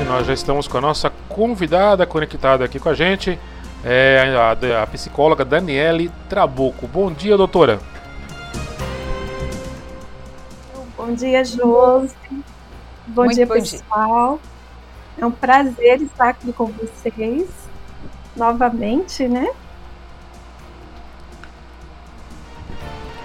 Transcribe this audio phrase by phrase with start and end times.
[0.00, 3.38] E nós já estamos com a nossa convidada conectada aqui com a gente,
[3.84, 6.86] é a, a psicóloga Daniele Trabuco.
[6.86, 7.78] Bom dia, doutora.
[10.96, 12.14] Bom dia, Josi.
[13.08, 14.40] Bom Muito dia, bom pessoal.
[15.16, 15.24] Dia.
[15.24, 17.50] É um prazer estar aqui com vocês
[18.34, 19.48] novamente, né?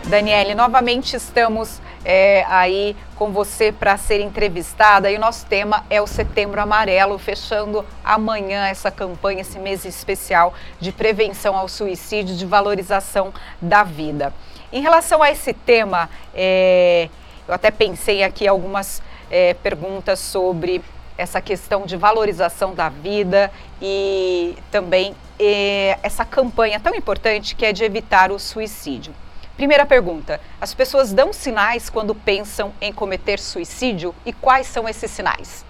[0.08, 6.00] Daniele, novamente estamos é, aí com você para ser entrevistada e o nosso tema é
[6.00, 12.46] o Setembro Amarelo, fechando amanhã essa campanha, esse mês especial de prevenção ao suicídio, de
[12.46, 14.32] valorização da vida.
[14.72, 17.10] Em relação a esse tema, é,
[17.48, 19.02] eu até pensei aqui algumas
[19.32, 20.84] é, perguntas sobre
[21.18, 23.52] essa questão de valorização da vida
[23.82, 29.14] e também é, essa campanha tão importante que é de evitar o suicídio.
[29.56, 35.10] Primeira pergunta: as pessoas dão sinais quando pensam em cometer suicídio e quais são esses
[35.12, 35.66] sinais?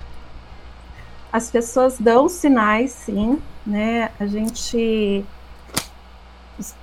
[1.31, 4.11] As pessoas dão sinais, sim, né?
[4.19, 5.25] A gente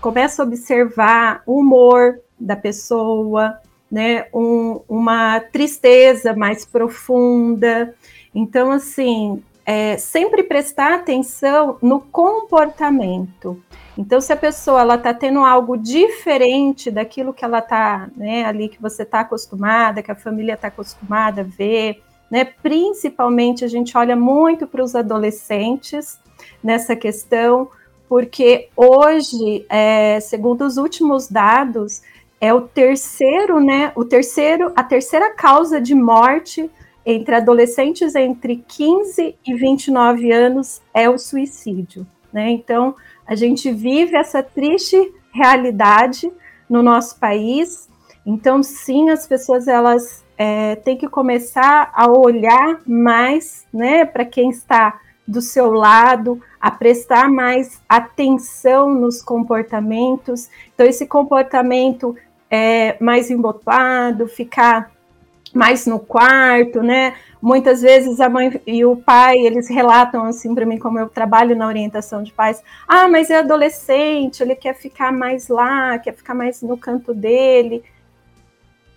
[0.00, 3.58] começa a observar o humor da pessoa,
[3.90, 4.26] né?
[4.32, 7.94] Um, uma tristeza mais profunda.
[8.34, 13.62] Então, assim, é, sempre prestar atenção no comportamento.
[13.96, 18.68] Então, se a pessoa ela está tendo algo diferente daquilo que ela está, né, ali
[18.68, 23.96] que você está acostumada, que a família está acostumada a ver, né, principalmente a gente
[23.96, 26.18] olha muito para os adolescentes
[26.64, 27.68] nessa questão,
[28.08, 32.02] porque hoje, é, segundo os últimos dados,
[32.40, 36.70] é o terceiro, né, o terceiro, a terceira causa de morte
[37.04, 42.50] entre adolescentes entre 15 e 29 anos é o suicídio, né?
[42.50, 42.94] Então,
[43.26, 44.96] a gente vive essa triste
[45.32, 46.30] realidade
[46.68, 47.88] no nosso país.
[48.24, 54.50] Então, sim, as pessoas elas é, têm que começar a olhar mais, né, para quem
[54.50, 60.48] está do seu lado, a prestar mais atenção nos comportamentos.
[60.74, 62.16] Então, esse comportamento
[62.50, 64.90] é mais embotado, ficar
[65.54, 67.14] mais no quarto, né?
[67.40, 71.56] Muitas vezes a mãe e o pai, eles relatam assim para mim, como eu trabalho
[71.56, 76.34] na orientação de pais, ah, mas é adolescente, ele quer ficar mais lá, quer ficar
[76.34, 77.84] mais no canto dele.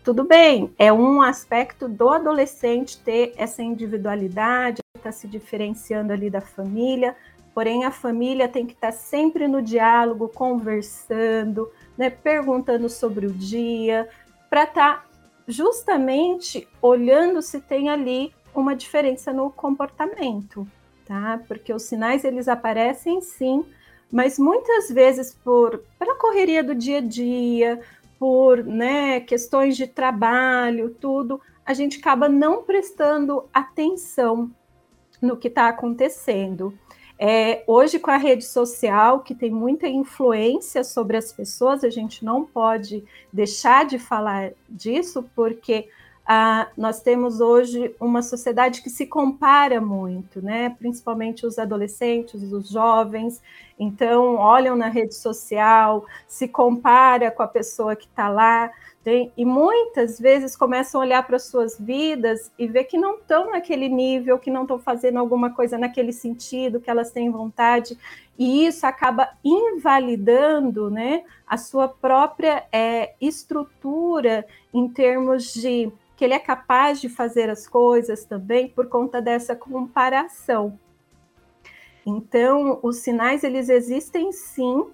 [0.04, 6.42] Tudo bem, é um aspecto do adolescente ter essa individualidade, tá se diferenciando ali da
[6.42, 7.16] família,
[7.54, 13.32] porém a família tem que estar tá sempre no diálogo, conversando, né, perguntando sobre o
[13.32, 14.08] dia,
[14.50, 15.05] para estar tá
[15.48, 20.68] justamente olhando se tem ali uma diferença no comportamento,
[21.06, 21.42] tá?
[21.48, 23.66] Porque os sinais eles aparecem sim,
[24.12, 27.82] mas muitas vezes por pela correria do dia a dia,
[28.18, 34.50] por né, questões de trabalho, tudo, a gente acaba não prestando atenção
[35.22, 36.78] no que está acontecendo.
[37.18, 42.26] É, hoje, com a rede social, que tem muita influência sobre as pessoas, a gente
[42.26, 45.88] não pode deixar de falar disso, porque
[46.28, 50.72] ah, nós temos hoje uma sociedade que se compara muito, né?
[50.72, 53.42] Principalmente os adolescentes, os jovens.
[53.78, 58.72] Então, olham na rede social, se compara com a pessoa que está lá.
[59.06, 63.52] Tem, e muitas vezes começam a olhar para suas vidas e ver que não estão
[63.52, 67.96] naquele nível, que não estão fazendo alguma coisa naquele sentido, que elas têm vontade,
[68.36, 74.44] e isso acaba invalidando né, a sua própria é, estrutura
[74.74, 79.56] em termos de que ele é capaz de fazer as coisas também por conta dessa
[79.56, 80.80] comparação.
[82.04, 84.88] Então, os sinais eles existem sim,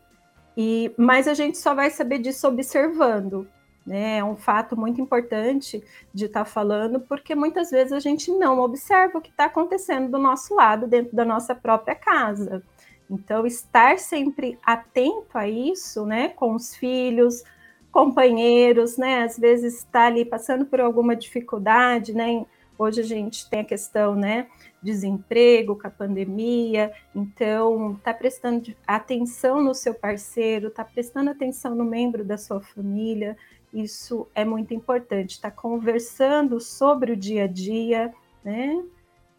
[0.57, 3.47] e mas a gente só vai saber disso observando.
[3.91, 4.19] Né?
[4.19, 8.61] É um fato muito importante de estar tá falando, porque muitas vezes a gente não
[8.61, 12.63] observa o que está acontecendo do nosso lado, dentro da nossa própria casa.
[13.09, 17.43] Então, estar sempre atento a isso, né, com os filhos,
[17.91, 22.45] companheiros, né, às vezes está ali passando por alguma dificuldade, né,
[22.79, 24.47] hoje a gente tem a questão, né,
[24.81, 31.83] desemprego com a pandemia, então está prestando atenção no seu parceiro, está prestando atenção no
[31.83, 33.35] membro da sua família,
[33.73, 38.13] isso é muito importante, está conversando sobre o dia a dia,
[38.43, 38.83] né?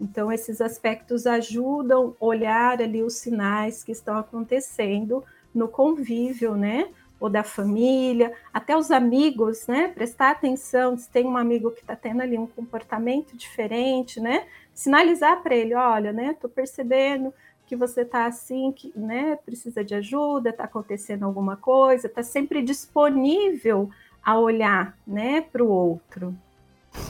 [0.01, 5.23] Então, esses aspectos ajudam a olhar ali os sinais que estão acontecendo
[5.55, 6.89] no convívio, né?
[7.21, 9.89] Ou da família, até os amigos, né?
[9.89, 14.47] Prestar atenção se tem um amigo que está tendo ali um comportamento diferente, né?
[14.75, 16.33] Sinalizar para ele, olha, né?
[16.33, 17.33] Estou percebendo
[17.65, 22.61] que você está assim, que né, precisa de ajuda, está acontecendo alguma coisa, está sempre
[22.61, 23.89] disponível
[24.25, 26.35] a olhar né, para o outro.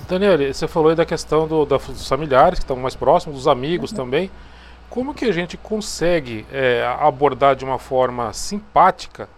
[0.09, 3.91] Daniele, você falou aí da questão do, dos familiares que estão mais próximos, dos amigos
[3.91, 3.97] uhum.
[3.97, 4.31] também.
[4.88, 9.29] Como que a gente consegue é, abordar de uma forma simpática,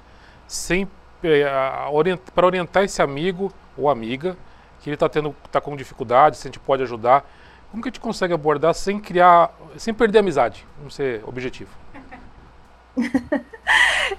[0.47, 0.89] sem
[1.23, 1.47] é,
[1.91, 4.37] orient, para orientar esse amigo ou amiga
[4.81, 7.25] que ele está tendo, tá com dificuldade, se a gente pode ajudar?
[7.71, 10.67] Como que a gente consegue abordar sem criar, sem perder a amizade?
[10.77, 11.71] Vamos ser objetivo.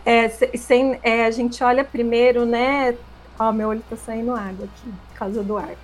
[0.05, 2.95] é, sem, é, a gente olha primeiro, né?
[3.37, 5.75] Ó, meu olho está saindo água aqui por causa do ar.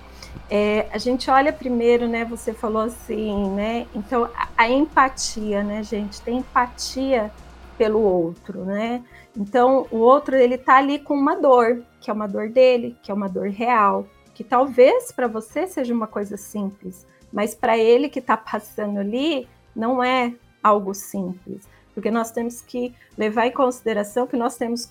[0.50, 2.24] É, a gente olha primeiro, né?
[2.24, 3.86] Você falou assim, né?
[3.94, 6.20] Então a, a, empatia, né, gente?
[6.22, 7.30] Tem empatia
[7.76, 9.02] pelo outro, né?
[9.36, 13.10] Então o outro ele tá ali com uma dor, que é uma dor dele, que
[13.10, 18.08] é uma dor real, que talvez para você seja uma coisa simples, mas para ele
[18.08, 24.26] que está passando ali não é algo simples, porque nós temos que levar em consideração
[24.26, 24.86] que nós temos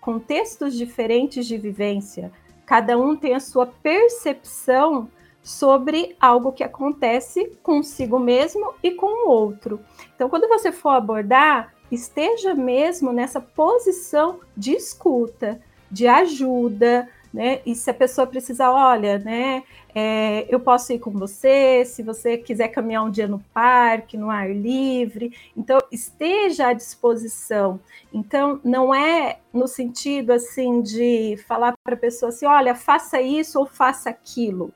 [0.00, 2.32] contextos diferentes de vivência
[2.68, 5.08] Cada um tem a sua percepção
[5.42, 9.80] sobre algo que acontece consigo mesmo e com o outro.
[10.14, 15.58] Então, quando você for abordar, esteja mesmo nessa posição de escuta,
[15.90, 17.60] de ajuda, né?
[17.66, 19.62] E se a pessoa precisar, olha, né?
[19.94, 24.30] É, eu posso ir com você, se você quiser caminhar um dia no parque, no
[24.30, 25.32] ar livre.
[25.56, 27.80] Então, esteja à disposição.
[28.12, 33.58] Então, não é no sentido assim de falar para a pessoa assim, olha, faça isso
[33.58, 34.72] ou faça aquilo.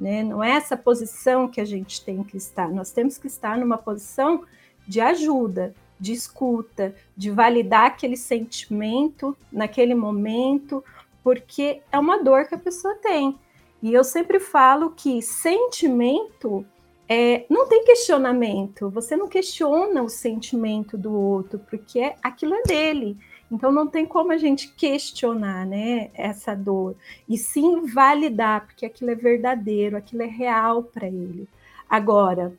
[0.00, 0.22] Né?
[0.22, 2.68] Não é essa posição que a gente tem que estar.
[2.68, 4.44] Nós temos que estar numa posição
[4.86, 10.84] de ajuda, de escuta, de validar aquele sentimento naquele momento,
[11.22, 13.38] porque é uma dor que a pessoa tem.
[13.82, 16.66] E eu sempre falo que sentimento
[17.08, 23.16] é, não tem questionamento, você não questiona o sentimento do outro, porque aquilo é dele.
[23.50, 26.94] Então não tem como a gente questionar, né, essa dor
[27.26, 31.48] e sim validar, porque aquilo é verdadeiro, aquilo é real para ele.
[31.88, 32.52] Agora,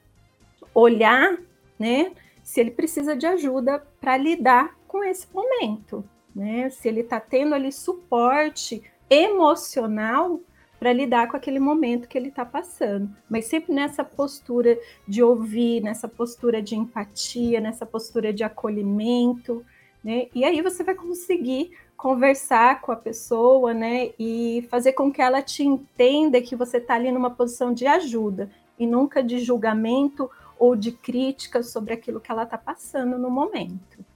[0.73, 1.37] olhar,
[1.77, 6.03] né, se ele precisa de ajuda para lidar com esse momento
[6.39, 6.69] né?
[6.69, 10.39] Se ele está tendo ali suporte emocional
[10.79, 15.81] para lidar com aquele momento que ele está passando, mas sempre nessa postura de ouvir,
[15.81, 19.65] nessa postura de empatia, nessa postura de acolhimento,
[20.01, 20.27] né?
[20.33, 24.11] E aí você vai conseguir conversar com a pessoa, né?
[24.17, 28.49] E fazer com que ela te entenda que você está ali numa posição de ajuda
[28.79, 34.08] e nunca de julgamento ou de crítica sobre aquilo que ela está passando no momento.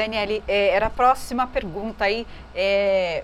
[0.00, 3.22] Daniele, é, era a próxima pergunta aí, é,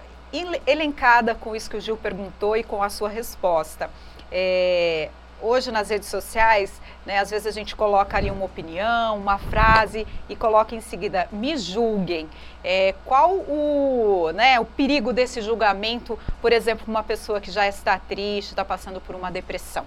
[0.66, 3.88] elencada com isso que o Gil perguntou e com a sua resposta.
[4.30, 5.08] É,
[5.40, 10.06] hoje nas redes sociais, né, às vezes a gente coloca ali uma opinião, uma frase
[10.28, 12.28] e coloca em seguida, me julguem.
[12.62, 17.98] É, qual o, né, o perigo desse julgamento, por exemplo, uma pessoa que já está
[17.98, 19.86] triste, está passando por uma depressão?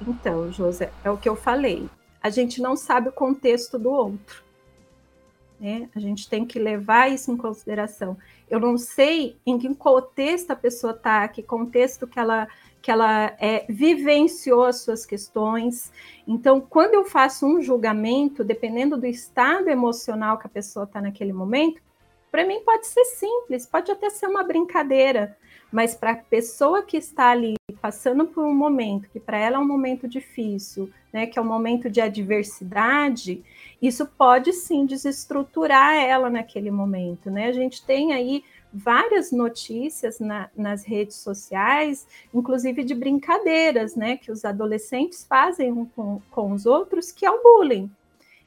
[0.00, 1.90] Então, José, é o que eu falei.
[2.22, 4.45] A gente não sabe o contexto do outro.
[5.58, 5.88] Né?
[5.94, 8.16] A gente tem que levar isso em consideração.
[8.48, 12.46] Eu não sei em que contexto a pessoa está, que contexto que ela,
[12.82, 15.92] que ela é, vivenciou as suas questões.
[16.26, 21.32] Então, quando eu faço um julgamento, dependendo do estado emocional que a pessoa está naquele
[21.32, 21.80] momento,
[22.30, 25.36] para mim pode ser simples, pode até ser uma brincadeira,
[25.72, 29.58] mas para a pessoa que está ali passando por um momento que para ela é
[29.58, 33.42] um momento difícil, né, que é um momento de adversidade,
[33.80, 37.46] isso pode sim desestruturar ela naquele momento, né?
[37.46, 38.42] A gente tem aí
[38.72, 45.86] várias notícias na, nas redes sociais, inclusive de brincadeiras, né, que os adolescentes fazem um
[45.86, 47.90] com, com os outros, que é o bullying.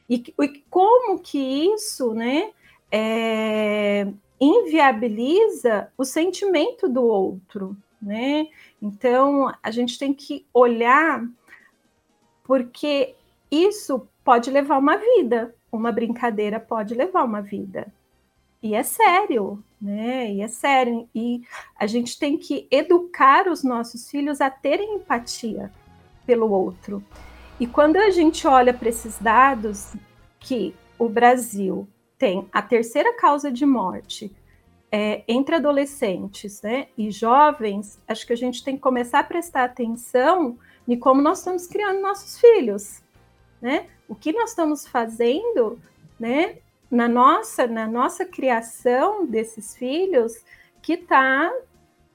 [0.08, 1.40] E, e como que
[1.74, 2.52] isso, né,
[2.92, 4.08] é,
[4.40, 8.48] inviabiliza o sentimento do outro, né?
[8.82, 11.28] Então a gente tem que olhar
[12.44, 13.16] porque
[13.52, 17.92] isso pode levar uma vida, uma brincadeira pode levar uma vida.
[18.62, 20.32] E é sério, né?
[20.32, 21.10] E é sério.
[21.16, 21.42] E
[21.76, 25.72] a gente tem que educar os nossos filhos a terem empatia
[26.28, 27.04] pelo outro.
[27.60, 29.96] E quando a gente olha para esses dados
[30.40, 34.32] que o Brasil tem a terceira causa de morte
[34.92, 39.64] é, entre adolescentes né, e jovens, acho que a gente tem que começar a prestar
[39.64, 40.56] atenção
[40.88, 43.02] em como nós estamos criando nossos filhos,
[43.62, 43.88] né?
[44.08, 45.80] O que nós estamos fazendo,
[46.20, 46.58] né?
[46.90, 50.34] Na nossa, na nossa criação desses filhos,
[50.82, 51.52] que está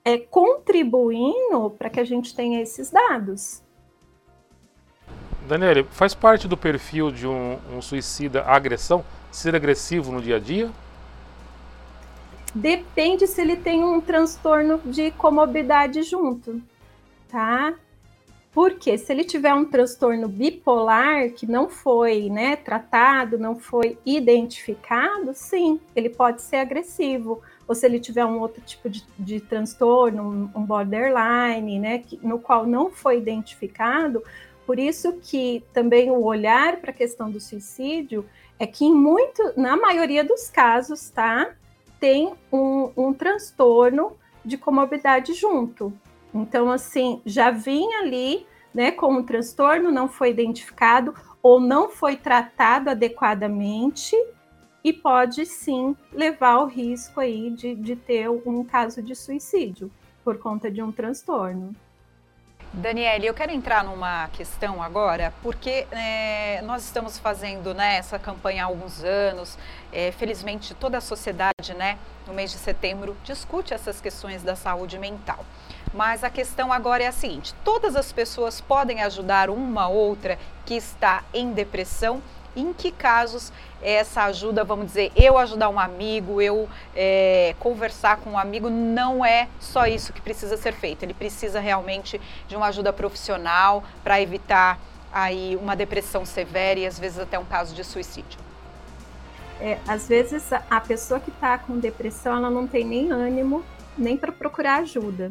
[0.05, 3.63] é, contribuindo para que a gente tenha esses dados.
[5.47, 9.05] Daniele, faz parte do perfil de um, um suicida a agressão?
[9.31, 10.71] ser agressivo no dia a dia?
[12.55, 16.63] depende se ele tem um transtorno de comorbidade junto,
[17.29, 17.75] tá?
[18.55, 25.35] Porque se ele tiver um transtorno bipolar que não foi né, tratado, não foi identificado,
[25.35, 27.43] sim, ele pode ser agressivo.
[27.67, 32.39] Ou se ele tiver um outro tipo de, de transtorno, um, borderline, né, que, no
[32.39, 34.23] qual não foi identificado,
[34.65, 38.25] por isso que também o olhar para a questão do suicídio
[38.57, 41.51] é que em muito, na maioria dos casos, tá,
[41.99, 45.93] tem um, um transtorno de comorbidade junto.
[46.35, 52.17] Então, assim, já vinha ali, né, com um transtorno, não foi identificado ou não foi
[52.17, 54.17] tratado adequadamente
[54.83, 59.91] e pode sim levar ao risco aí de, de ter um caso de suicídio
[60.25, 61.75] por conta de um transtorno.
[62.77, 68.65] Daniele, eu quero entrar numa questão agora, porque é, nós estamos fazendo né, essa campanha
[68.65, 69.57] há alguns anos.
[69.93, 74.99] É, felizmente, toda a sociedade, né, no mês de setembro, discute essas questões da saúde
[74.99, 75.45] mental.
[75.95, 80.75] Mas a questão agora é a seguinte: todas as pessoas podem ajudar uma outra que
[80.75, 82.21] está em depressão
[82.57, 88.31] em que casos essa ajuda, vamos dizer, eu ajudar um amigo, eu é, conversar com
[88.31, 91.03] um amigo, não é só isso que precisa ser feito.
[91.03, 94.79] Ele precisa realmente de uma ajuda profissional para evitar
[95.13, 98.39] aí uma depressão severa e às vezes até um caso de suicídio.
[99.61, 103.65] É, às vezes a pessoa que está com depressão, ela não tem nem ânimo
[103.97, 105.31] nem para procurar ajuda.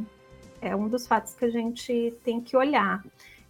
[0.64, 3.04] É um dos fatos que a gente tem que olhar.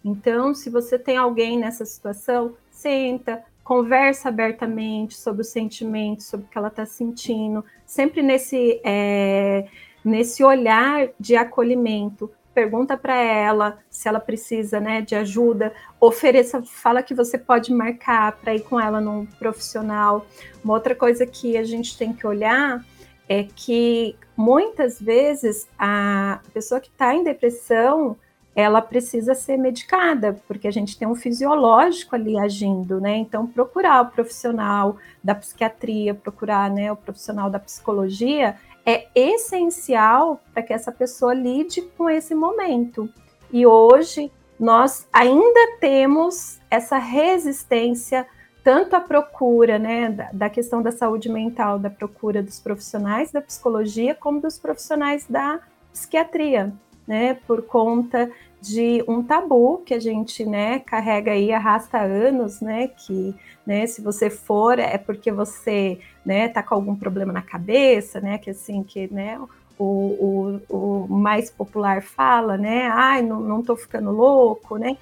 [0.04, 6.48] Então, se você tem alguém nessa situação, senta, conversa abertamente sobre os sentimentos, sobre o
[6.48, 9.66] que ela está sentindo, sempre nesse, é,
[10.04, 12.30] nesse olhar de acolhimento.
[12.52, 18.32] Pergunta para ela se ela precisa né, de ajuda, ofereça, fala que você pode marcar
[18.32, 20.26] para ir com ela num profissional.
[20.62, 22.84] Uma outra coisa que a gente tem que olhar
[23.28, 28.16] é que muitas vezes a pessoa que está em depressão
[28.54, 33.16] ela precisa ser medicada, porque a gente tem um fisiológico ali agindo, né?
[33.16, 40.62] Então, procurar o profissional da psiquiatria, procurar né, o profissional da psicologia é essencial para
[40.62, 43.08] que essa pessoa lide com esse momento.
[43.52, 48.26] E hoje nós ainda temos essa resistência
[48.64, 53.40] tanto à procura, né, da, da questão da saúde mental, da procura dos profissionais da
[53.40, 55.60] psicologia, como dos profissionais da
[55.92, 56.72] psiquiatria
[57.06, 58.30] né, por conta
[58.60, 63.34] de um tabu que a gente, né, carrega aí, arrasta anos, né, que,
[63.66, 68.38] né, se você for é porque você, né, tá com algum problema na cabeça, né,
[68.38, 69.38] que assim, que, né,
[69.78, 74.96] o, o, o mais popular fala, né, ai, não, não ficando louco, né,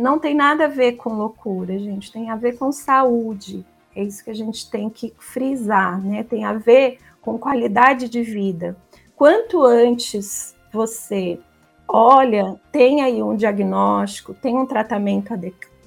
[0.00, 4.24] não tem nada a ver com loucura, gente, tem a ver com saúde, é isso
[4.24, 8.76] que a gente tem que frisar, né, tem a ver com qualidade de vida.
[9.16, 11.38] Quanto antes você
[11.86, 15.32] olha, tem aí um diagnóstico, tem um tratamento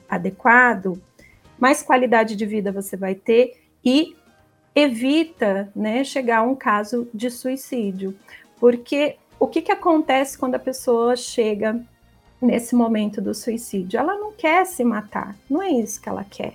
[0.07, 1.01] adequado,
[1.59, 4.15] mais qualidade de vida você vai ter e
[4.73, 8.15] evita né, chegar a um caso de suicídio.
[8.59, 11.81] Porque o que, que acontece quando a pessoa chega
[12.41, 13.99] nesse momento do suicídio?
[13.99, 16.53] Ela não quer se matar, não é isso que ela quer,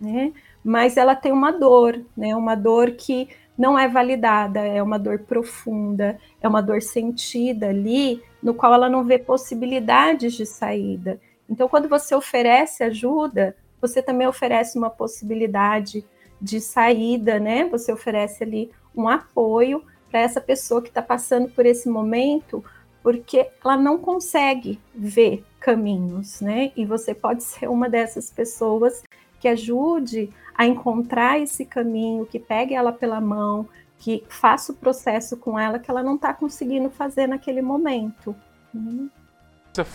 [0.00, 0.32] né?
[0.62, 2.36] Mas ela tem uma dor, né?
[2.36, 8.22] Uma dor que não é validada, é uma dor profunda, é uma dor sentida ali,
[8.42, 11.20] no qual ela não vê possibilidades de saída.
[11.48, 16.04] Então, quando você oferece ajuda, você também oferece uma possibilidade
[16.40, 17.64] de saída, né?
[17.66, 22.64] Você oferece ali um apoio para essa pessoa que está passando por esse momento,
[23.02, 26.72] porque ela não consegue ver caminhos, né?
[26.76, 29.02] E você pode ser uma dessas pessoas
[29.38, 33.66] que ajude a encontrar esse caminho, que pegue ela pela mão,
[33.98, 38.34] que faça o processo com ela que ela não está conseguindo fazer naquele momento.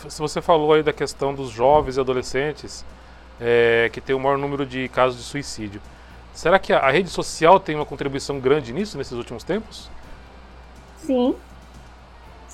[0.08, 2.86] Se você falou aí da questão dos jovens e adolescentes
[3.40, 5.82] é, que tem o maior número de casos de suicídio,
[6.34, 9.90] será que a, a rede social tem uma contribuição grande nisso nesses últimos tempos?
[10.98, 11.36] Sim,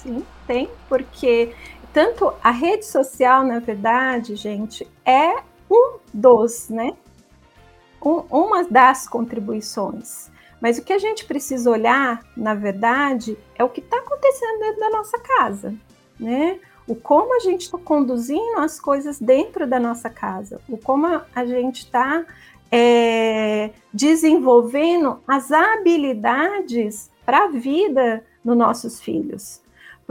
[0.01, 1.53] sim, tem, porque
[1.93, 5.36] tanto a rede social, na verdade, gente, é
[5.70, 6.93] um dos, né,
[8.01, 10.29] um, uma das contribuições.
[10.60, 14.79] Mas o que a gente precisa olhar, na verdade, é o que está acontecendo dentro
[14.79, 15.74] da nossa casa,
[16.20, 16.60] né?
[16.88, 21.46] O como a gente está conduzindo as coisas dentro da nossa casa, o como a
[21.46, 22.25] gente está
[22.72, 29.62] é, desenvolvendo as habilidades para a vida dos nossos filhos.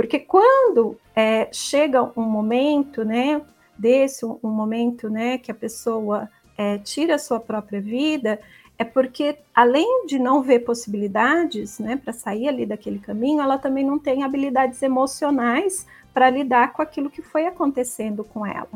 [0.00, 3.42] Porque quando é, chega um momento, né,
[3.76, 6.26] desse, um, momento, né, que a pessoa
[6.57, 8.40] é, tira a sua própria vida,
[8.78, 13.85] é porque, além de não ver possibilidades, né, para sair ali daquele caminho, ela também
[13.85, 18.71] não tem habilidades emocionais para lidar com aquilo que foi acontecendo com ela.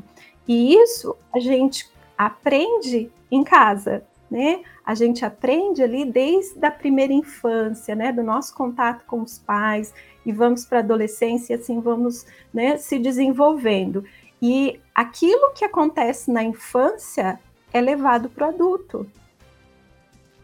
[0.46, 4.04] E isso a gente aprende em casa,
[4.34, 4.62] né?
[4.84, 9.94] A gente aprende ali desde a primeira infância, né, do nosso contato com os pais
[10.26, 14.04] e vamos para a adolescência, assim vamos, né, se desenvolvendo.
[14.42, 17.38] E aquilo que acontece na infância
[17.72, 19.06] é levado para o adulto.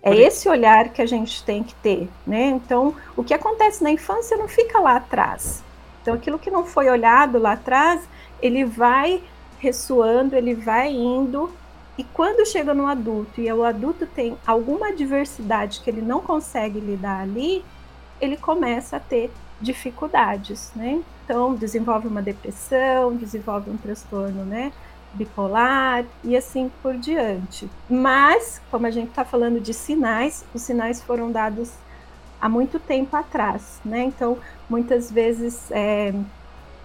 [0.01, 2.47] É esse olhar que a gente tem que ter, né?
[2.47, 5.65] Então, o que acontece na infância não fica lá atrás.
[6.01, 8.09] Então, aquilo que não foi olhado lá atrás,
[8.41, 9.21] ele vai
[9.59, 11.53] ressoando, ele vai indo
[12.00, 16.80] e quando chega no adulto e o adulto tem alguma adversidade que ele não consegue
[16.80, 17.62] lidar ali,
[18.19, 19.30] ele começa a ter
[19.61, 21.02] dificuldades, né?
[21.23, 24.73] Então, desenvolve uma depressão, desenvolve um transtorno, né?
[25.12, 27.69] Bipolar e assim por diante.
[27.87, 31.71] Mas, como a gente está falando de sinais, os sinais foram dados
[32.40, 34.04] há muito tempo atrás, né?
[34.04, 34.38] Então,
[34.71, 36.14] muitas vezes, é,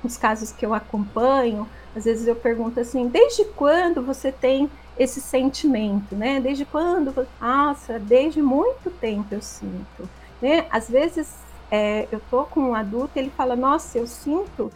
[0.03, 5.19] nos casos que eu acompanho, às vezes eu pergunto assim: desde quando você tem esse
[5.19, 6.39] sentimento, né?
[6.39, 7.27] Desde quando?
[7.39, 10.09] Nossa, desde muito tempo eu sinto.
[10.41, 10.65] Né?
[10.69, 11.33] Às vezes
[11.69, 14.71] é, eu tô com um adulto e ele fala: Nossa, eu sinto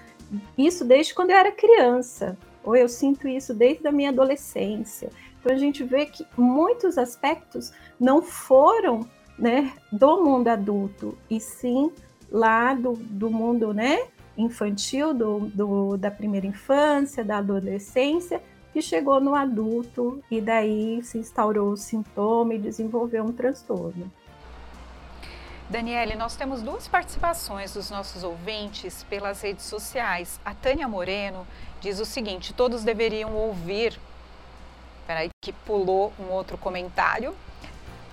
[0.58, 5.10] isso desde quando eu era criança, ou eu sinto isso desde a minha adolescência.
[5.40, 9.08] Então a gente vê que muitos aspectos não foram
[9.38, 11.92] né, do mundo adulto, e sim
[12.30, 14.08] lá do, do mundo né,
[14.38, 18.42] infantil, do, do, da primeira infância, da adolescência,
[18.80, 24.10] que chegou no adulto e daí se instaurou o sintoma e desenvolveu um transtorno.
[25.70, 30.40] Daniele, nós temos duas participações dos nossos ouvintes pelas redes sociais.
[30.46, 31.46] A Tânia Moreno
[31.82, 34.00] diz o seguinte: todos deveriam ouvir.
[35.06, 37.36] Peraí, que pulou um outro comentário.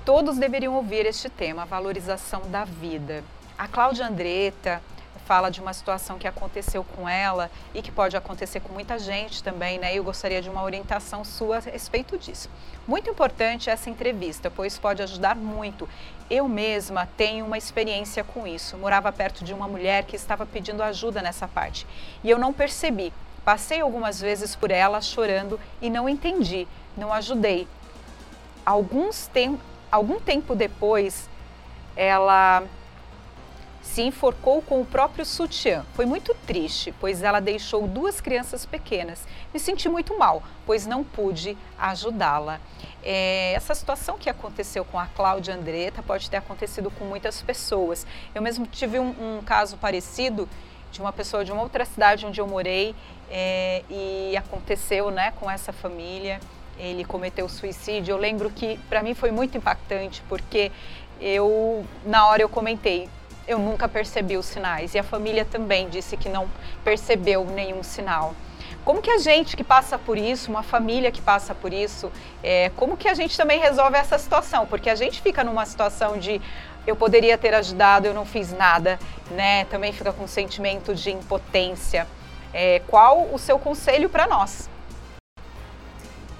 [0.04, 3.22] Todos deveriam ouvir este tema, valorização da vida.
[3.56, 4.82] A Cláudia Andretta
[5.26, 9.42] fala de uma situação que aconteceu com ela e que pode acontecer com muita gente
[9.42, 9.92] também, né?
[9.92, 12.48] Eu gostaria de uma orientação sua a respeito disso.
[12.86, 15.88] Muito importante essa entrevista, pois pode ajudar muito.
[16.30, 18.78] Eu mesma tenho uma experiência com isso.
[18.78, 21.86] Morava perto de uma mulher que estava pedindo ajuda nessa parte
[22.22, 23.12] e eu não percebi.
[23.44, 27.66] Passei algumas vezes por ela chorando e não entendi, não ajudei.
[28.64, 29.58] Alguns tem,
[29.90, 31.28] algum tempo depois,
[31.96, 32.64] ela
[33.86, 35.84] se enforcou com o próprio sutiã.
[35.94, 39.26] Foi muito triste, pois ela deixou duas crianças pequenas.
[39.54, 42.60] Me senti muito mal, pois não pude ajudá-la.
[43.02, 48.06] É, essa situação que aconteceu com a Cláudia Andretta pode ter acontecido com muitas pessoas.
[48.34, 50.48] Eu mesmo tive um, um caso parecido
[50.90, 52.94] de uma pessoa de uma outra cidade onde eu morei
[53.30, 56.40] é, e aconteceu né, com essa família.
[56.78, 58.12] Ele cometeu suicídio.
[58.12, 60.70] Eu lembro que para mim foi muito impactante porque
[61.18, 63.08] eu na hora eu comentei
[63.46, 64.94] eu nunca percebi os sinais.
[64.94, 66.48] E a família também disse que não
[66.84, 68.34] percebeu nenhum sinal.
[68.84, 72.10] Como que a gente que passa por isso, uma família que passa por isso,
[72.42, 74.64] é, como que a gente também resolve essa situação?
[74.66, 76.40] Porque a gente fica numa situação de
[76.86, 78.98] eu poderia ter ajudado, eu não fiz nada,
[79.32, 79.64] né?
[79.64, 82.06] Também fica com um sentimento de impotência.
[82.54, 84.70] É, qual o seu conselho para nós?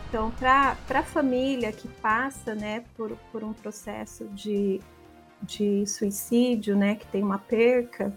[0.08, 4.80] Então, para a família que passa né, por, por um processo de
[5.46, 8.12] de suicídio, né, que tem uma perca,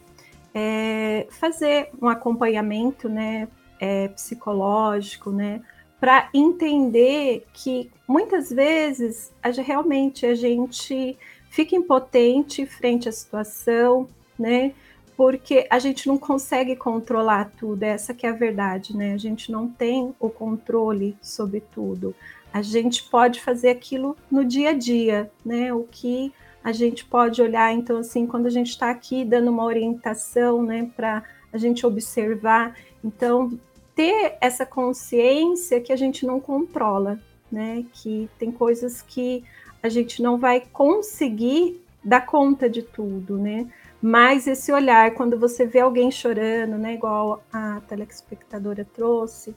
[0.54, 3.48] é, fazer um acompanhamento, né,
[3.80, 5.62] é, psicológico, né,
[6.00, 11.18] para entender que muitas vezes a, realmente a gente
[11.50, 14.74] fica impotente frente à situação, né,
[15.20, 19.12] porque a gente não consegue controlar tudo, essa que é a verdade, né?
[19.12, 22.16] A gente não tem o controle sobre tudo.
[22.54, 25.74] A gente pode fazer aquilo no dia a dia, né?
[25.74, 26.32] O que
[26.70, 30.88] a gente pode olhar, então, assim, quando a gente está aqui dando uma orientação, né,
[30.96, 33.60] para a gente observar, então,
[33.96, 37.20] ter essa consciência que a gente não controla,
[37.52, 39.44] né, que tem coisas que
[39.82, 43.68] a gente não vai conseguir dar conta de tudo, né,
[44.00, 49.56] mas esse olhar, quando você vê alguém chorando, né, igual a telespectadora trouxe,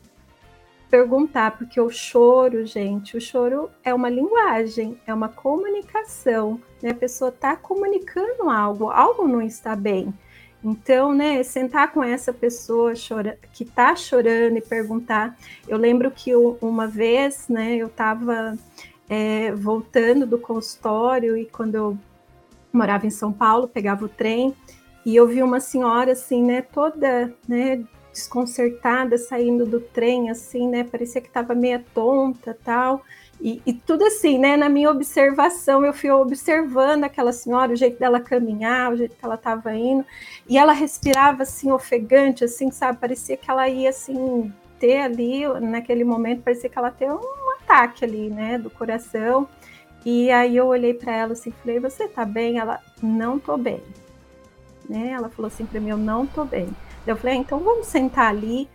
[0.93, 6.91] perguntar, porque o choro, gente, o choro é uma linguagem, é uma comunicação, né?
[6.91, 10.13] A pessoa está comunicando algo, algo não está bem.
[10.63, 15.35] Então, né, sentar com essa pessoa chora, que está chorando e perguntar.
[15.67, 18.55] Eu lembro que uma vez, né, eu estava
[19.09, 21.99] é, voltando do consultório e quando eu
[22.71, 24.55] morava em São Paulo, pegava o trem
[25.07, 30.85] e eu vi uma senhora assim, né, toda, né, desconcertada saindo do trem, assim, né?
[30.85, 33.03] Parecia que estava meia tonta tal.
[33.41, 34.57] E, e, tudo assim, né?
[34.57, 39.25] Na minha observação, eu fui observando aquela senhora, o jeito dela caminhar, o jeito que
[39.25, 40.05] ela estava indo,
[40.49, 42.99] e ela respirava assim, ofegante, assim, sabe?
[42.99, 48.05] Parecia que ela ia assim ter ali, naquele momento, parecia que ela ia um ataque
[48.05, 49.49] ali, né, do coração.
[50.05, 53.81] E aí eu olhei para ela assim, falei: "Você tá bem?" Ela: "Não tô bem."
[54.89, 55.11] Né?
[55.11, 56.69] Ela falou assim para mim: "Eu não tô bem."
[57.07, 58.69] Eu falei: ah, "Então vamos sentar ali."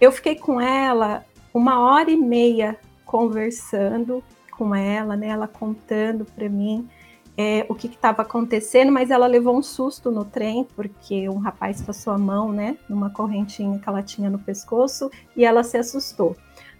[0.00, 5.28] Eu fiquei com ela uma hora e meia conversando com ela, né?
[5.28, 6.88] Ela contando para mim
[7.36, 11.82] é, o que estava acontecendo, mas ela levou um susto no trem, porque um rapaz
[11.82, 16.36] passou a mão, né, numa correntinha que ela tinha no pescoço, e ela se assustou.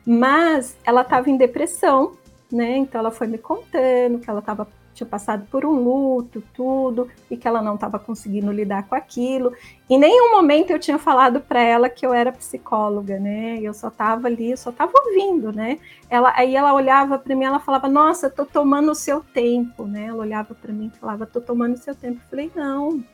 [0.06, 2.12] Mas ela estava em depressão,
[2.52, 2.76] né?
[2.76, 7.36] Então ela foi me contando que ela estava tinha passado por um luto, tudo, e
[7.36, 9.52] que ela não estava conseguindo lidar com aquilo.
[9.90, 13.58] Em nenhum momento eu tinha falado para ela que eu era psicóloga, né?
[13.60, 15.78] Eu só estava ali, só estava ouvindo, né?
[16.08, 20.06] Ela, aí ela olhava para mim, ela falava: "Nossa, tô tomando o seu tempo", né?
[20.06, 22.20] Ela olhava para mim e falava: "Tô tomando o seu tempo".
[22.22, 23.04] Eu falei: "Não,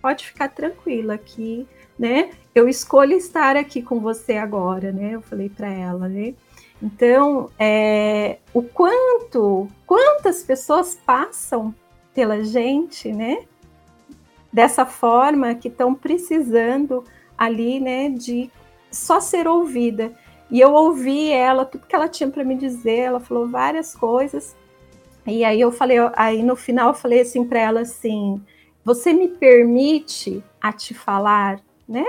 [0.00, 1.66] pode ficar tranquila aqui,
[1.98, 2.30] né?
[2.54, 5.14] Eu escolho estar aqui com você agora, né?
[5.14, 6.34] Eu falei para ela, né?
[6.82, 11.74] Então, é, o quanto, quantas pessoas passam
[12.14, 13.44] pela gente, né?
[14.52, 17.04] Dessa forma que estão precisando
[17.36, 18.08] ali, né?
[18.08, 18.50] De
[18.90, 20.12] só ser ouvida.
[20.50, 24.56] E eu ouvi ela, tudo que ela tinha para me dizer, ela falou várias coisas.
[25.26, 28.42] E aí eu falei, aí no final eu falei assim para ela assim:
[28.84, 32.04] "Você me permite a te falar, né?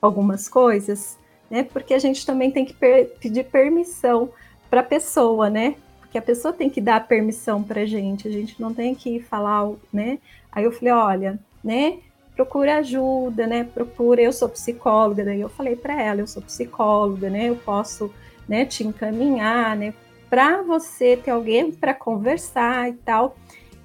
[0.00, 1.18] Algumas coisas?"
[1.52, 1.62] Né?
[1.62, 4.30] Porque a gente também tem que per pedir permissão
[4.70, 5.74] para a pessoa, né?
[6.00, 9.20] Porque a pessoa tem que dar permissão para a gente, a gente não tem que
[9.20, 10.18] falar, né?
[10.50, 11.98] Aí eu falei, olha, né?
[12.34, 13.64] Procura ajuda, né?
[13.64, 17.50] Procura, eu sou psicóloga, daí eu falei para ela, eu sou psicóloga, né?
[17.50, 18.10] Eu posso,
[18.48, 19.92] né, te encaminhar, né?
[20.30, 23.36] Para você ter alguém para conversar e tal.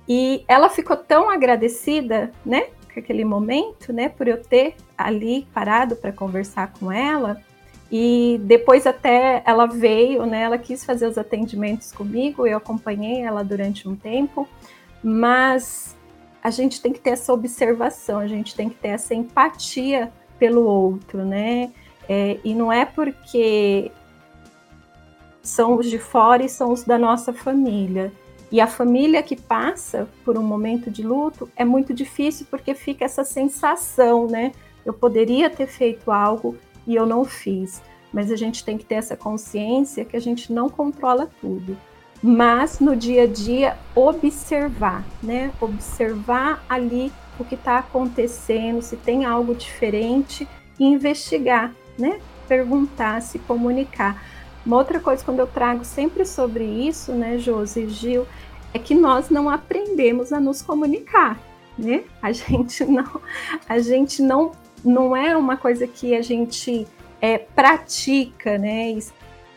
[0.08, 2.68] E ela ficou tão agradecida, né?
[2.96, 4.08] Aquele momento, né?
[4.08, 7.46] Por eu ter ali parado para conversar com ela,
[7.92, 10.42] e depois até ela veio, né?
[10.42, 14.48] Ela quis fazer os atendimentos comigo, eu acompanhei ela durante um tempo,
[15.02, 15.96] mas
[16.44, 20.64] a gente tem que ter essa observação, a gente tem que ter essa empatia pelo
[20.64, 21.72] outro, né?
[22.10, 23.92] É, e não é porque
[25.42, 28.12] são os de fora e são os da nossa família.
[28.52, 33.04] E a família que passa por um momento de luto é muito difícil porque fica
[33.04, 34.52] essa sensação, né?
[34.86, 37.82] Eu poderia ter feito algo e eu não fiz.
[38.12, 41.78] Mas a gente tem que ter essa consciência que a gente não controla tudo.
[42.24, 45.52] Mas no dia a dia, observar, né?
[45.62, 50.48] Observar ali o que está acontecendo, se tem algo diferente
[50.80, 52.20] e investigar, né?
[52.48, 54.24] Perguntar, se comunicar.
[54.66, 58.28] Uma outra coisa, quando eu trago sempre sobre isso, né, Josi e Gil,
[58.74, 61.40] é que nós não aprendemos a nos comunicar,
[61.78, 62.04] né?
[62.22, 63.22] A gente não,
[63.70, 64.52] a gente não
[64.84, 66.88] não é uma coisa que a gente
[67.22, 68.92] é, pratica, né?
[68.92, 69.00] E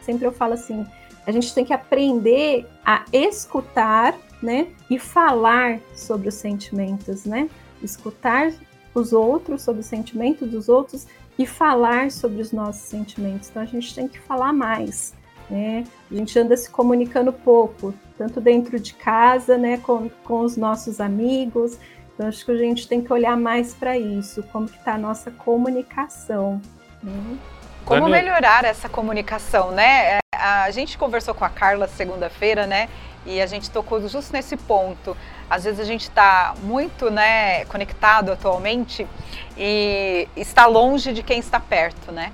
[0.00, 0.86] sempre eu falo assim,
[1.26, 4.68] a gente tem que aprender a escutar, né?
[4.88, 7.48] E falar sobre os sentimentos, né?
[7.82, 8.52] Escutar
[8.94, 11.06] os outros, sobre os sentimentos dos outros
[11.38, 13.48] e falar sobre os nossos sentimentos.
[13.48, 15.14] Então a gente tem que falar mais,
[15.48, 15.84] né?
[16.10, 21.00] A gente anda se comunicando pouco, tanto dentro de casa, né, com, com os nossos
[21.00, 21.78] amigos,
[22.20, 24.98] então, acho que a gente tem que olhar mais para isso, como que está a
[24.98, 26.60] nossa comunicação.
[27.02, 27.38] Né?
[27.82, 30.18] Como melhorar essa comunicação, né?
[30.18, 32.90] É, a gente conversou com a Carla segunda-feira, né?
[33.24, 35.16] E a gente tocou justo nesse ponto.
[35.48, 39.06] Às vezes a gente está muito né, conectado atualmente
[39.56, 42.32] e está longe de quem está perto, né?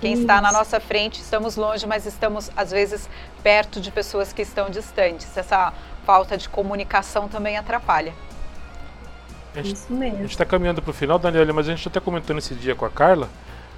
[0.00, 0.22] Quem Isso.
[0.22, 3.06] está na nossa frente, estamos longe, mas estamos às vezes
[3.42, 5.36] perto de pessoas que estão distantes.
[5.36, 5.74] Essa
[6.06, 8.14] falta de comunicação também atrapalha.
[9.54, 10.18] A gente, Isso mesmo.
[10.18, 12.74] A gente está caminhando para o final, Daniela, mas a gente até comentando esse dia
[12.74, 13.28] com a Carla,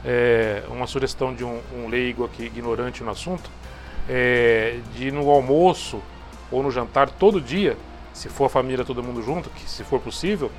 [0.04, 3.48] é, uma sugestão de um, um, leigo aqui ignorante no assunto,
[4.08, 6.02] é, de no almoço
[6.50, 7.76] ou no jantar todo dia,
[8.12, 10.50] se for a família todo mundo junto, que se for possível,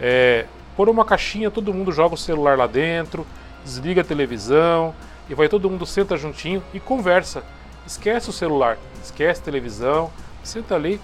[0.00, 3.26] é, pôr uma caixinha, todo mundo joga o celular lá dentro,
[3.64, 4.94] desliga a televisão
[5.28, 7.44] e vai todo mundo senta juntinho e conversa.
[7.86, 10.10] Esquece o celular, esquece a televisão,
[10.42, 11.00] senta ali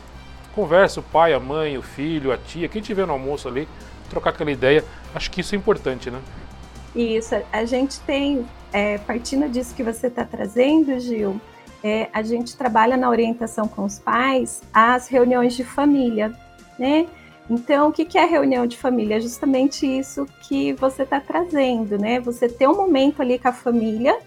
[0.54, 3.68] conversa o pai, a mãe, o filho, a tia, quem tiver no almoço ali,
[4.08, 4.84] trocar aquela ideia.
[5.14, 6.20] Acho que isso é importante, né?
[6.94, 11.40] Isso, a gente tem, é, partindo disso que você está trazendo, Gil,
[11.82, 16.32] é, a gente trabalha na orientação com os pais as reuniões de família,
[16.78, 17.06] né?
[17.50, 19.16] Então, o que é reunião de família?
[19.16, 22.18] É justamente isso que você está trazendo, né?
[22.20, 24.18] Você ter um momento ali com a família,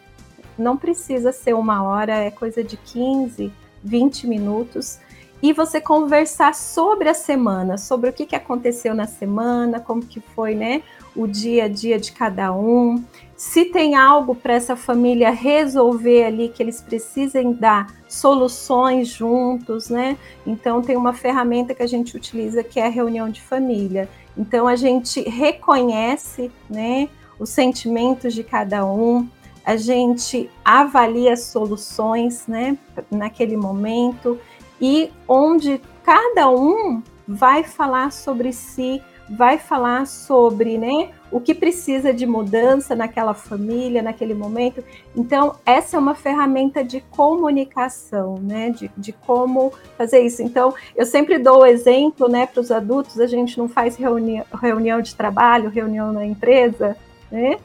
[0.57, 3.51] não precisa ser uma hora, é coisa de 15,
[3.83, 4.99] 20 minutos,
[5.41, 10.19] e você conversar sobre a semana, sobre o que, que aconteceu na semana, como que
[10.19, 10.81] foi, né,
[11.15, 13.03] o dia a dia de cada um,
[13.35, 20.17] se tem algo para essa família resolver ali que eles precisem dar soluções juntos, né?
[20.45, 24.09] Então tem uma ferramenta que a gente utiliza que é a reunião de família.
[24.35, 29.27] Então a gente reconhece, né, os sentimentos de cada um,
[29.63, 32.77] a gente avalia soluções, né,
[33.11, 34.39] naquele momento
[34.81, 42.13] e onde cada um vai falar sobre si, vai falar sobre, né, o que precisa
[42.13, 44.81] de mudança naquela família, naquele momento.
[45.15, 50.41] Então, essa é uma ferramenta de comunicação, né, de, de como fazer isso.
[50.41, 54.45] Então, eu sempre dou o exemplo, né, para os adultos, a gente não faz reunião,
[54.53, 56.95] reunião de trabalho, reunião na empresa,
[57.29, 57.57] né,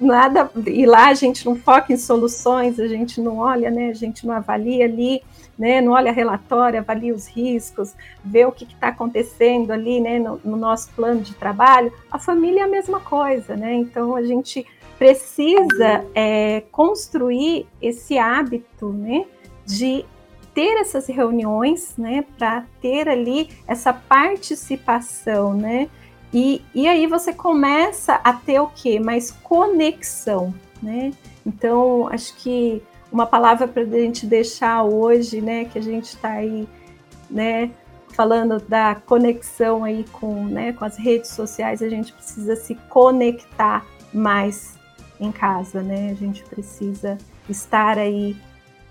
[0.00, 3.94] nada, e lá a gente não foca em soluções, a gente não olha, né, a
[3.94, 5.22] gente não avalia ali
[5.58, 10.40] né, não olha relatório, avalia os riscos, vê o que está acontecendo ali né, no,
[10.44, 13.74] no, nosso plano de trabalho, a família é a mesma coisa, né?
[13.74, 14.64] Então a gente
[14.96, 19.24] precisa é, construir esse hábito né,
[19.66, 20.04] de
[20.54, 25.88] ter essas reuniões, né, para ter ali essa participação, né?
[26.32, 29.00] E, e aí você começa a ter o quê?
[29.00, 31.12] Mais conexão, né?
[31.46, 36.32] Então, acho que uma palavra para a gente deixar hoje, né, que a gente está
[36.32, 36.68] aí,
[37.30, 37.70] né,
[38.10, 43.86] falando da conexão aí com, né, com as redes sociais, a gente precisa se conectar
[44.12, 44.76] mais
[45.20, 46.10] em casa, né?
[46.10, 48.36] A gente precisa estar aí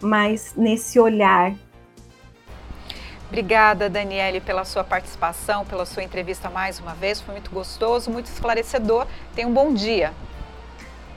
[0.02, 1.54] mais nesse olhar.
[3.28, 7.20] Obrigada, Daniele, pela sua participação, pela sua entrevista mais uma vez.
[7.20, 9.06] Foi muito gostoso, muito esclarecedor.
[9.36, 10.14] Tenha um bom dia.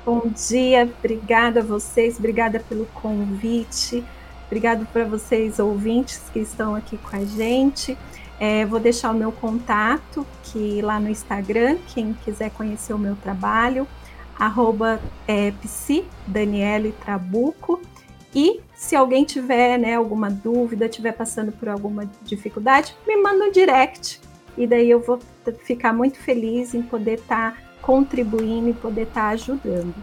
[0.05, 4.03] Bom dia, obrigada a vocês, obrigada pelo convite,
[4.47, 7.97] obrigado para vocês ouvintes que estão aqui com a gente.
[8.41, 13.15] É, vou deixar o meu contato que lá no Instagram, quem quiser conhecer o meu
[13.15, 13.87] trabalho,
[14.39, 15.53] arroba é,
[17.05, 17.83] Trabuco.
[18.35, 23.51] E se alguém tiver né, alguma dúvida, estiver passando por alguma dificuldade, me manda um
[23.51, 24.21] direct.
[24.57, 25.19] E daí eu vou
[25.65, 29.95] ficar muito feliz em poder estar tá contribuindo e poder estar tá ajudando.